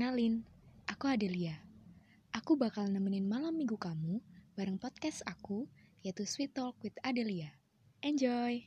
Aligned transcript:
Kenalin, 0.00 0.48
aku 0.88 1.12
Adelia. 1.12 1.60
Aku 2.32 2.56
bakal 2.56 2.88
nemenin 2.88 3.28
malam 3.28 3.52
minggu 3.52 3.76
kamu 3.76 4.24
bareng 4.56 4.80
podcast 4.80 5.20
aku, 5.28 5.68
yaitu 6.00 6.24
Sweet 6.24 6.56
Talk 6.56 6.72
with 6.80 6.96
Adelia. 7.04 7.52
Enjoy! 8.00 8.64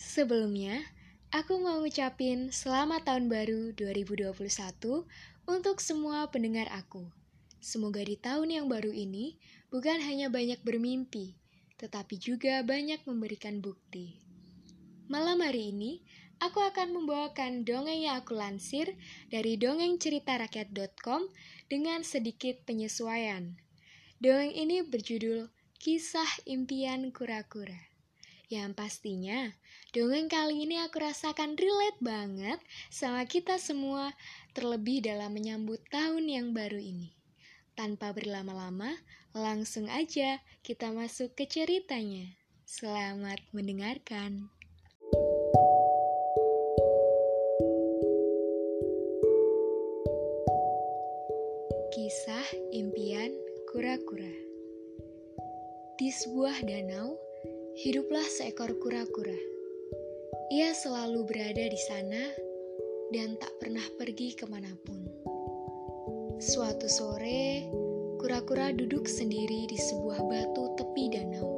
Sebelumnya, 0.00 0.88
aku 1.36 1.60
mau 1.60 1.84
ngucapin 1.84 2.48
selamat 2.48 3.04
tahun 3.04 3.28
baru 3.28 3.76
2021 3.76 4.40
untuk 5.52 5.84
semua 5.84 6.24
pendengar 6.32 6.72
aku. 6.72 7.04
Semoga 7.60 8.00
di 8.00 8.16
tahun 8.16 8.48
yang 8.48 8.72
baru 8.72 8.88
ini 8.88 9.36
bukan 9.68 10.00
hanya 10.00 10.32
banyak 10.32 10.64
bermimpi, 10.64 11.36
tetapi 11.76 12.16
juga 12.16 12.64
banyak 12.64 13.04
memberikan 13.04 13.60
bukti. 13.60 14.29
Malam 15.10 15.42
hari 15.42 15.74
ini, 15.74 15.98
aku 16.38 16.62
akan 16.62 16.94
membawakan 16.94 17.66
dongeng 17.66 18.06
yang 18.06 18.22
aku 18.22 18.38
lansir 18.38 18.94
dari 19.26 19.58
dongengceritarakyat.com 19.58 21.26
dengan 21.66 22.06
sedikit 22.06 22.62
penyesuaian. 22.62 23.58
Dongeng 24.22 24.54
ini 24.54 24.86
berjudul 24.86 25.50
Kisah 25.82 26.46
Impian 26.46 27.10
Kura-Kura. 27.10 27.90
Yang 28.54 28.70
pastinya, 28.78 29.50
dongeng 29.90 30.30
kali 30.30 30.62
ini 30.62 30.78
aku 30.78 31.02
rasakan 31.02 31.58
relate 31.58 31.98
banget 31.98 32.62
sama 32.86 33.26
kita 33.26 33.58
semua, 33.58 34.14
terlebih 34.54 35.02
dalam 35.02 35.34
menyambut 35.34 35.82
tahun 35.90 36.30
yang 36.30 36.54
baru 36.54 36.78
ini. 36.78 37.10
Tanpa 37.74 38.14
berlama-lama, 38.14 38.94
langsung 39.34 39.90
aja 39.90 40.38
kita 40.62 40.94
masuk 40.94 41.34
ke 41.34 41.50
ceritanya. 41.50 42.30
Selamat 42.62 43.42
mendengarkan. 43.50 44.59
Kisah 51.70 52.74
Impian 52.74 53.30
Kura-Kura 53.70 54.34
Di 55.94 56.10
sebuah 56.10 56.66
danau, 56.66 57.14
hiduplah 57.78 58.26
seekor 58.26 58.74
kura-kura. 58.82 59.38
Ia 60.50 60.74
selalu 60.74 61.30
berada 61.30 61.62
di 61.62 61.78
sana 61.86 62.26
dan 63.14 63.38
tak 63.38 63.54
pernah 63.62 63.86
pergi 64.02 64.34
ke 64.34 64.50
mana 64.50 64.74
pun. 64.82 64.98
Suatu 66.42 66.90
sore, 66.90 67.70
kura-kura 68.18 68.74
duduk 68.74 69.06
sendiri 69.06 69.70
di 69.70 69.78
sebuah 69.78 70.26
batu 70.26 70.74
tepi 70.74 71.14
danau. 71.14 71.50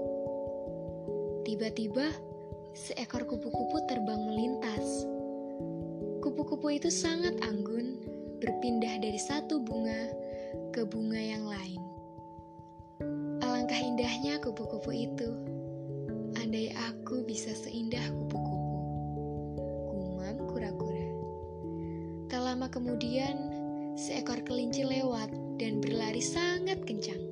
Tiba-tiba, 1.49 2.13
seekor 2.77 3.25
kupu-kupu 3.25 3.81
terbang 3.89 4.21
melintas. 4.29 5.09
Kupu-kupu 6.21 6.77
itu 6.77 6.93
sangat 6.93 7.33
anggun, 7.49 7.92
berpindah 8.43 8.99
dari 8.99 9.23
satu 9.23 9.63
bunga 9.63 10.11
ke 10.75 10.83
bunga 10.83 11.23
yang 11.23 11.47
lain. 11.47 11.79
Alangkah 13.39 13.79
indahnya 13.79 14.43
kupu-kupu 14.43 14.91
itu. 14.91 15.31
Andai 16.43 16.75
aku 16.75 17.23
bisa 17.23 17.55
seindah 17.55 18.03
kupu-kupu. 18.11 18.79
Gumam 19.95 20.37
kura-kura. 20.51 21.07
Tak 22.27 22.43
lama 22.43 22.67
kemudian, 22.67 23.39
seekor 23.95 24.43
kelinci 24.43 24.83
lewat 24.83 25.31
dan 25.63 25.79
berlari 25.79 26.19
sangat 26.19 26.83
kencang. 26.83 27.23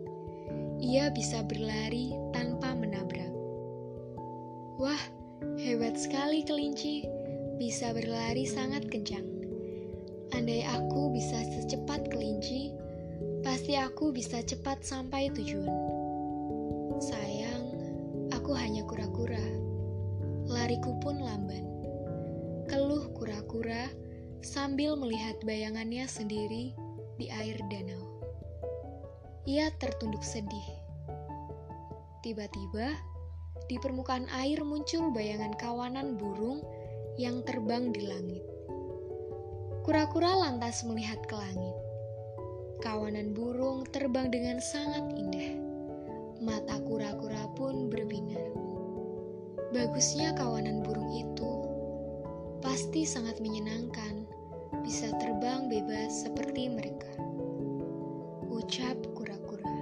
Ia 0.79 1.11
bisa 1.11 1.43
berlari 1.43 2.15
tanpa 2.31 2.71
menabrak. 2.71 3.35
Wah, 4.79 5.03
hebat 5.59 5.99
sekali 5.99 6.47
kelinci, 6.47 7.03
bisa 7.59 7.91
berlari 7.91 8.47
sangat 8.47 8.87
kencang. 8.87 9.40
Andai 10.41 10.65
aku 10.65 11.13
bisa 11.13 11.37
secepat 11.53 12.09
kelinci, 12.09 12.73
pasti 13.45 13.77
aku 13.77 14.09
bisa 14.09 14.41
cepat 14.41 14.81
sampai 14.81 15.29
tujuan. 15.37 15.69
Sayang, 16.97 17.69
aku 18.33 18.57
hanya 18.57 18.81
kura-kura. 18.89 19.45
Lariku 20.49 20.97
pun 21.05 21.21
lamban. 21.21 21.61
Keluh 22.73 23.13
kura-kura 23.13 23.93
sambil 24.41 24.97
melihat 24.97 25.37
bayangannya 25.45 26.09
sendiri 26.09 26.73
di 27.21 27.29
air 27.29 27.61
danau. 27.69 28.01
Ia 29.45 29.69
tertunduk 29.77 30.25
sedih. 30.25 30.69
Tiba-tiba, 32.25 32.97
di 33.69 33.77
permukaan 33.77 34.25
air 34.33 34.65
muncul 34.65 35.13
bayangan 35.13 35.53
kawanan 35.61 36.17
burung 36.17 36.65
yang 37.21 37.45
terbang 37.45 37.93
di 37.93 38.09
langit. 38.09 38.60
Kura-kura 39.91 40.39
lantas 40.39 40.87
melihat 40.87 41.19
ke 41.27 41.35
langit. 41.35 41.75
Kawanan 42.79 43.35
burung 43.35 43.83
terbang 43.91 44.31
dengan 44.31 44.63
sangat 44.63 45.03
indah. 45.19 45.59
Mata 46.39 46.79
kura-kura 46.87 47.51
pun 47.59 47.91
berbinar. 47.91 48.55
Bagusnya 49.75 50.31
kawanan 50.39 50.87
burung 50.87 51.11
itu 51.11 51.67
pasti 52.63 53.03
sangat 53.03 53.43
menyenangkan 53.43 54.31
bisa 54.87 55.11
terbang 55.19 55.67
bebas 55.67 56.23
seperti 56.23 56.71
mereka. 56.71 57.11
Ucap 58.47 58.95
kura-kura. 59.19 59.75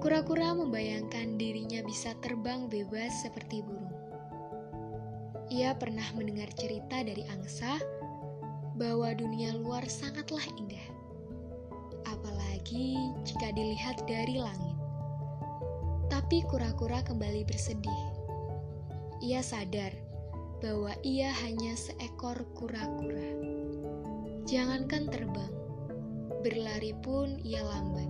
Kura-kura 0.00 0.56
membayangkan 0.56 1.36
dirinya 1.36 1.84
bisa 1.84 2.16
terbang 2.24 2.72
bebas 2.72 3.20
seperti 3.20 3.60
burung. 3.60 3.92
Ia 5.52 5.76
pernah 5.76 6.08
mendengar 6.16 6.48
cerita 6.56 7.04
dari 7.04 7.28
angsa 7.28 7.99
bahwa 8.80 9.12
dunia 9.12 9.52
luar 9.60 9.84
sangatlah 9.84 10.40
indah. 10.56 10.86
Apalagi 12.08 12.96
jika 13.28 13.52
dilihat 13.52 14.08
dari 14.08 14.40
langit. 14.40 14.80
Tapi 16.08 16.40
kura-kura 16.48 17.04
kembali 17.04 17.44
bersedih. 17.44 18.02
Ia 19.20 19.44
sadar 19.44 19.92
bahwa 20.64 20.96
ia 21.04 21.28
hanya 21.44 21.76
seekor 21.76 22.40
kura-kura. 22.56 23.28
Jangankan 24.48 25.12
terbang, 25.12 25.52
berlari 26.40 26.96
pun 27.04 27.36
ia 27.44 27.60
lamban. 27.60 28.08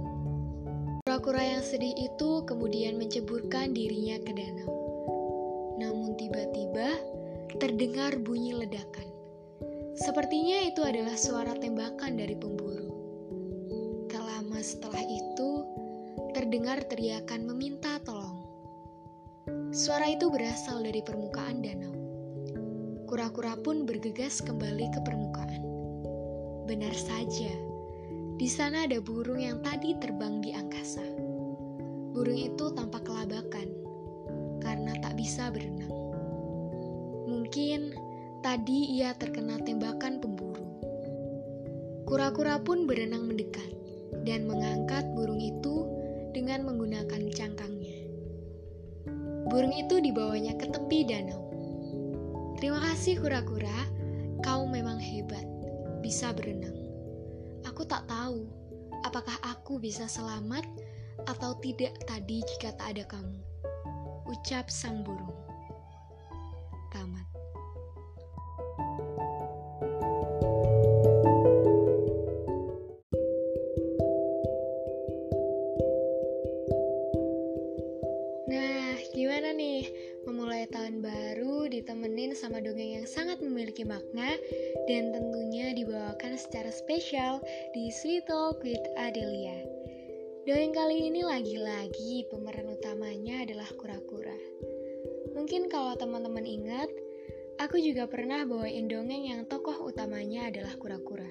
Kura-kura 1.03 1.43
yang 1.43 1.67
sedih 1.67 1.99
itu 1.99 2.47
kemudian 2.47 2.95
menceburkan 2.95 3.75
dirinya 3.75 4.23
ke 4.23 4.31
danau. 4.31 4.71
Namun 5.83 6.15
tiba-tiba 6.15 6.95
terdengar 7.59 8.15
bunyi 8.23 8.55
ledakan. 8.55 9.20
Sepertinya 9.99 10.62
itu 10.71 10.87
adalah 10.87 11.19
suara 11.19 11.56
tembakan 11.59 12.15
dari 12.15 12.39
pemburu. 12.39 12.91
Tak 14.06 14.23
lama 14.23 14.59
setelah 14.62 15.03
itu, 15.03 15.51
terdengar 16.37 16.84
teriakan 16.87 17.51
meminta 17.51 17.99
tolong. 18.06 18.39
Suara 19.75 20.11
itu 20.11 20.31
berasal 20.31 20.83
dari 20.87 21.03
permukaan 21.03 21.62
danau. 21.62 21.95
Kura-kura 23.11 23.59
pun 23.59 23.83
bergegas 23.87 24.39
kembali 24.39 24.87
ke 24.95 25.01
permukaan. 25.03 25.62
Benar 26.71 26.95
saja, 26.95 27.51
di 28.39 28.47
sana 28.47 28.87
ada 28.87 29.03
burung 29.03 29.43
yang 29.43 29.59
tadi 29.61 29.99
terbang 29.99 30.39
di 30.39 30.55
angkasa. 30.55 31.03
Burung 32.15 32.39
itu 32.39 32.71
tampak 32.75 33.03
kelabakan 33.03 33.69
karena 34.62 34.95
tak 35.03 35.19
bisa 35.19 35.51
berenang. 35.51 35.91
Mungkin 37.27 38.09
tadi 38.41 38.97
ia 38.97 39.12
terkena 39.12 39.61
tembakan 39.61 40.21
pemburu. 40.21 40.65
Kura-kura 42.09 42.59
pun 42.61 42.89
berenang 42.89 43.28
mendekat 43.28 43.71
dan 44.25 44.49
mengangkat 44.49 45.05
burung 45.12 45.39
itu 45.39 45.87
dengan 46.33 46.65
menggunakan 46.65 47.31
cangkangnya. 47.31 48.01
Burung 49.47 49.77
itu 49.77 50.01
dibawanya 50.01 50.57
ke 50.57 50.66
tepi 50.72 51.04
danau. 51.07 51.42
Terima 52.57 52.81
kasih 52.81 53.21
kura-kura, 53.21 53.89
kau 54.45 54.65
memang 54.69 55.01
hebat, 55.01 55.45
bisa 56.04 56.33
berenang. 56.33 56.77
Aku 57.69 57.84
tak 57.84 58.09
tahu 58.09 58.48
apakah 59.04 59.37
aku 59.45 59.81
bisa 59.81 60.04
selamat 60.09 60.65
atau 61.28 61.57
tidak 61.60 61.97
tadi 62.09 62.41
jika 62.57 62.72
tak 62.77 62.97
ada 62.97 63.04
kamu. 63.09 63.41
Ucap 64.28 64.69
sang 64.69 65.04
burung. 65.04 65.40
Dibawakan 86.10 86.34
secara 86.34 86.74
spesial 86.74 87.39
di 87.71 87.86
Sweet 87.86 88.27
Talk 88.27 88.66
with 88.66 88.83
Adelia. 88.98 89.62
Dongeng 90.42 90.74
kali 90.74 91.07
ini 91.07 91.22
lagi-lagi 91.22 92.27
pemeran 92.27 92.66
utamanya 92.66 93.47
adalah 93.47 93.71
kura-kura. 93.78 94.34
Mungkin 95.39 95.71
kalau 95.71 95.95
teman-teman 95.95 96.42
ingat, 96.42 96.91
Aku 97.62 97.78
juga 97.78 98.10
pernah 98.10 98.42
bawain 98.42 98.91
dongeng 98.91 99.30
yang 99.30 99.47
tokoh 99.47 99.86
utamanya 99.86 100.51
adalah 100.51 100.74
kura-kura. 100.80 101.30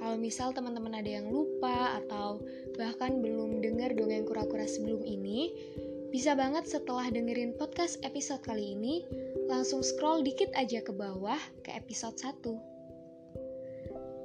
Kalau 0.00 0.16
misal 0.16 0.56
teman-teman 0.56 0.96
ada 0.96 1.20
yang 1.20 1.28
lupa 1.28 2.00
atau 2.00 2.40
bahkan 2.80 3.20
belum 3.20 3.60
dengar 3.60 3.92
dongeng 3.92 4.24
kura-kura 4.24 4.64
sebelum 4.64 5.04
ini, 5.04 5.52
bisa 6.08 6.32
banget 6.32 6.64
setelah 6.70 7.12
dengerin 7.12 7.52
podcast 7.60 8.00
episode 8.00 8.40
kali 8.46 8.72
ini, 8.78 9.04
langsung 9.44 9.84
scroll 9.84 10.24
dikit 10.24 10.48
aja 10.56 10.80
ke 10.80 10.94
bawah 10.94 11.42
ke 11.66 11.74
episode 11.76 12.16
1. 12.16 12.73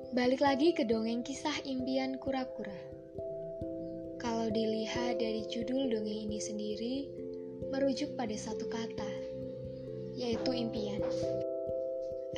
Balik 0.10 0.42
lagi 0.42 0.74
ke 0.74 0.90
dongeng 0.90 1.22
kisah 1.22 1.54
impian 1.70 2.18
kura-kura. 2.18 2.74
Kalau 4.18 4.50
dilihat 4.50 5.22
dari 5.22 5.46
judul 5.46 5.86
dongeng 5.86 6.26
ini 6.26 6.42
sendiri, 6.42 6.96
merujuk 7.70 8.18
pada 8.18 8.34
satu 8.34 8.66
kata, 8.74 9.14
yaitu 10.18 10.50
impian. 10.50 10.98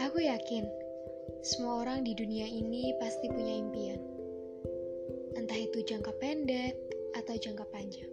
Aku 0.03 0.19
yakin 0.19 0.67
semua 1.47 1.87
orang 1.87 2.03
di 2.03 2.11
dunia 2.11 2.43
ini 2.43 2.91
pasti 2.99 3.31
punya 3.31 3.63
impian, 3.63 4.03
entah 5.39 5.55
itu 5.55 5.79
jangka 5.87 6.11
pendek 6.19 6.75
atau 7.15 7.39
jangka 7.39 7.63
panjang, 7.71 8.11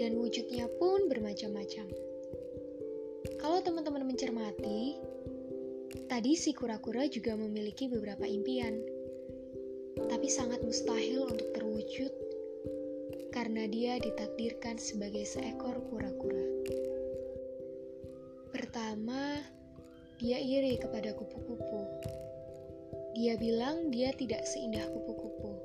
dan 0.00 0.16
wujudnya 0.16 0.64
pun 0.80 1.12
bermacam-macam. 1.12 1.92
Kalau 3.36 3.60
teman-teman 3.60 4.08
mencermati, 4.08 4.96
tadi 6.10 6.34
si 6.34 6.54
kura-kura 6.54 7.06
juga 7.06 7.34
memiliki 7.38 7.86
beberapa 7.90 8.26
impian, 8.26 8.74
tapi 10.10 10.26
sangat 10.26 10.60
mustahil 10.62 11.26
untuk 11.26 11.48
terwujud 11.54 12.12
karena 13.34 13.66
dia 13.66 13.98
ditakdirkan 13.98 14.78
sebagai 14.78 15.26
seekor 15.26 15.74
kura-kura. 15.90 16.46
Pertama, 18.54 19.42
dia 20.22 20.38
iri 20.38 20.78
kepada 20.78 21.10
kupu-kupu. 21.18 21.82
Dia 23.18 23.34
bilang 23.38 23.90
dia 23.90 24.14
tidak 24.14 24.46
seindah 24.46 24.86
kupu-kupu. 24.86 25.58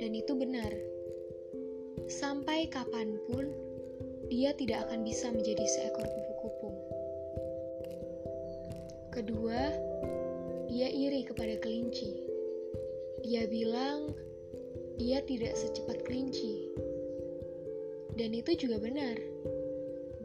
Dan 0.00 0.16
itu 0.16 0.32
benar. 0.32 0.72
Sampai 2.08 2.68
kapan 2.72 3.20
pun, 3.28 3.52
dia 4.32 4.56
tidak 4.56 4.88
akan 4.88 5.04
bisa 5.04 5.28
menjadi 5.28 5.64
seekor 5.68 6.08
kupu-kupu. 6.08 6.25
Kedua, 9.16 9.72
dia 10.68 10.92
iri 10.92 11.24
kepada 11.24 11.56
kelinci. 11.56 12.12
Dia 13.24 13.48
bilang 13.48 14.12
dia 15.00 15.24
tidak 15.24 15.56
secepat 15.56 16.04
kelinci. 16.04 16.68
Dan 18.12 18.36
itu 18.36 18.52
juga 18.60 18.76
benar 18.76 19.16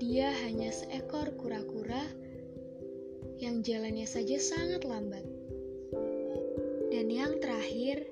dia 0.01 0.33
hanya 0.43 0.73
seekor 0.73 1.29
kura-kura 1.37 2.01
yang 3.37 3.61
jalannya 3.61 4.09
saja 4.09 4.41
sangat 4.41 4.81
lambat. 4.81 5.21
Dan 6.89 7.07
yang 7.13 7.37
terakhir, 7.37 8.09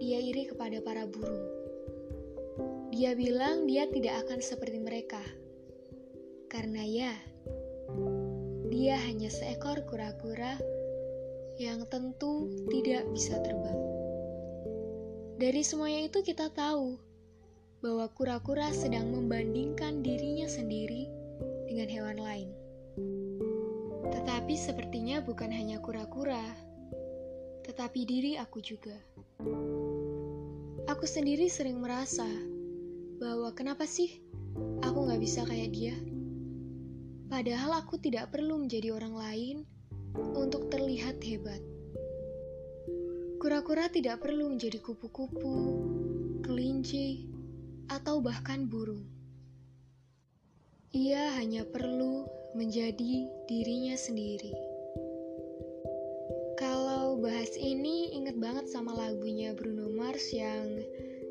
dia 0.00 0.18
iri 0.24 0.48
kepada 0.48 0.80
para 0.80 1.04
burung. 1.04 1.46
Dia 2.96 3.12
bilang 3.12 3.68
dia 3.68 3.84
tidak 3.92 4.24
akan 4.24 4.40
seperti 4.40 4.80
mereka. 4.80 5.20
Karena 6.48 6.80
ya, 6.80 7.12
dia 8.68 9.00
hanya 9.00 9.32
seekor 9.32 9.80
kura-kura 9.88 10.60
yang 11.56 11.88
tentu 11.88 12.46
tidak 12.68 13.08
bisa 13.16 13.40
terbang. 13.40 13.80
Dari 15.40 15.62
semuanya 15.64 16.06
itu 16.06 16.20
kita 16.20 16.52
tahu 16.52 17.00
bahwa 17.80 18.06
kura-kura 18.12 18.68
sedang 18.74 19.08
membandingkan 19.14 20.04
dirinya 20.04 20.46
sendiri 20.50 21.08
dengan 21.64 21.88
hewan 21.88 22.18
lain. 22.20 22.48
Tetapi 24.12 24.54
sepertinya 24.58 25.24
bukan 25.24 25.48
hanya 25.48 25.80
kura-kura, 25.80 26.42
tetapi 27.64 28.04
diri 28.04 28.32
aku 28.36 28.60
juga. 28.60 28.96
Aku 30.90 31.04
sendiri 31.04 31.48
sering 31.48 31.80
merasa 31.80 32.26
bahwa 33.16 33.48
kenapa 33.56 33.88
sih 33.88 34.20
aku 34.82 35.08
gak 35.08 35.20
bisa 35.22 35.46
kayak 35.46 35.70
dia? 35.70 35.96
Padahal 37.28 37.84
aku 37.84 38.00
tidak 38.00 38.32
perlu 38.32 38.56
menjadi 38.56 38.96
orang 38.96 39.12
lain 39.12 39.56
untuk 40.16 40.72
terlihat 40.72 41.20
hebat. 41.20 41.60
Kura-kura 43.38 43.86
tidak 43.92 44.24
perlu 44.24 44.48
menjadi 44.50 44.80
kupu-kupu, 44.82 45.56
kelinci, 46.42 47.28
atau 47.92 48.24
bahkan 48.24 48.64
burung. 48.66 49.04
Ia 50.96 51.36
hanya 51.36 51.68
perlu 51.68 52.24
menjadi 52.56 53.28
dirinya 53.44 53.94
sendiri. 53.94 54.56
Kalau 56.56 57.20
bahas 57.20 57.54
ini, 57.60 58.10
inget 58.16 58.40
banget 58.40 58.66
sama 58.72 58.96
lagunya 58.96 59.52
Bruno 59.52 59.92
Mars 59.92 60.32
yang 60.32 60.80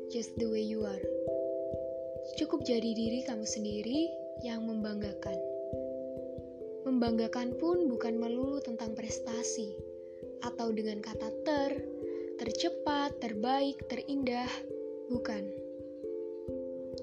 Just 0.08 0.38
the 0.40 0.46
Way 0.46 0.64
You 0.64 0.86
Are. 0.86 1.04
Cukup 2.40 2.64
jadi 2.64 2.96
diri 2.96 3.26
kamu 3.26 3.44
sendiri 3.44 4.08
yang 4.40 4.64
membanggakan. 4.64 5.57
Membanggakan 6.88 7.60
pun 7.60 7.84
bukan 7.84 8.16
melulu 8.16 8.64
tentang 8.64 8.96
prestasi 8.96 9.76
atau 10.40 10.72
dengan 10.72 11.04
kata 11.04 11.28
ter, 11.44 11.84
tercepat, 12.40 13.20
terbaik, 13.20 13.76
terindah, 13.92 14.48
bukan. 15.12 15.52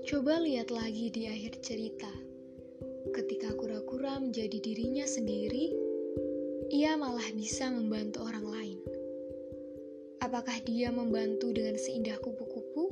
Coba 0.09 0.41
lihat 0.41 0.73
lagi 0.73 1.13
di 1.13 1.29
akhir 1.29 1.61
cerita 1.61 2.09
ketika 3.13 3.53
kura-kura 3.53 4.17
menjadi 4.17 4.57
dirinya 4.57 5.05
sendiri, 5.05 5.69
ia 6.73 6.97
malah 6.97 7.29
bisa 7.37 7.69
membantu 7.69 8.25
orang 8.25 8.45
lain. 8.49 8.79
Apakah 10.25 10.57
dia 10.65 10.89
membantu 10.89 11.53
dengan 11.53 11.77
seindah 11.77 12.17
kupu-kupu 12.25 12.89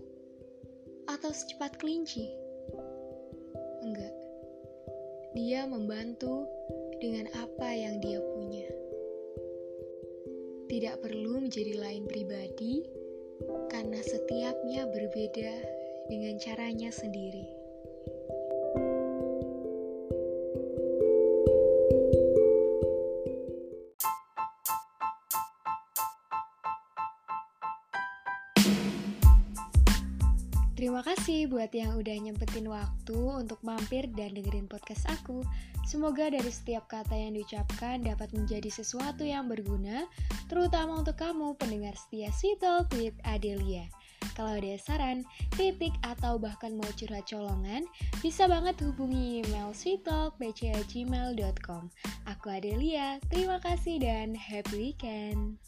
atau 1.10 1.32
secepat 1.34 1.82
kelinci? 1.82 2.30
Enggak. 3.82 4.14
Dia 5.34 5.66
membantu 5.66 6.46
dengan 7.04 7.28
apa 7.36 7.68
yang 7.76 8.00
dia 8.00 8.24
punya. 8.32 8.64
Tidak 10.72 11.04
perlu 11.04 11.44
menjadi 11.44 11.76
lain 11.76 12.08
pribadi 12.08 12.88
karena 13.68 14.00
setiapnya 14.00 14.88
berbeda 14.88 15.52
dengan 16.08 16.40
caranya 16.40 16.96
sendiri. 16.96 17.63
Terima 30.84 31.00
kasih 31.00 31.48
buat 31.48 31.72
yang 31.72 31.96
udah 31.96 32.12
nyempetin 32.12 32.68
waktu 32.68 33.16
untuk 33.16 33.56
mampir 33.64 34.04
dan 34.20 34.36
dengerin 34.36 34.68
podcast 34.68 35.08
aku. 35.08 35.40
Semoga 35.88 36.28
dari 36.28 36.52
setiap 36.52 36.92
kata 36.92 37.16
yang 37.16 37.40
diucapkan 37.40 38.04
dapat 38.04 38.36
menjadi 38.36 38.68
sesuatu 38.68 39.24
yang 39.24 39.48
berguna, 39.48 40.04
terutama 40.52 41.00
untuk 41.00 41.16
kamu 41.16 41.56
pendengar 41.56 41.96
setia 41.96 42.36
Sweet 42.36 42.60
Talk 42.60 42.92
with 43.00 43.16
Adelia. 43.24 43.88
Kalau 44.36 44.60
ada 44.60 44.76
saran, 44.76 45.24
kritik, 45.56 45.96
atau 46.04 46.36
bahkan 46.36 46.76
mau 46.76 46.92
curhat 47.00 47.32
colongan, 47.32 47.88
bisa 48.20 48.44
banget 48.52 48.76
hubungi 48.84 49.40
email 49.40 49.72
sweettalk.bca.gmail.com. 49.72 51.84
Aku 52.28 52.46
Adelia, 52.52 53.24
terima 53.32 53.64
kasih 53.64 54.04
dan 54.04 54.36
happy 54.36 54.92
weekend! 54.92 55.64